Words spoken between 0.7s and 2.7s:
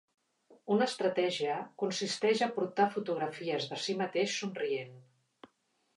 Una estratègia consisteix a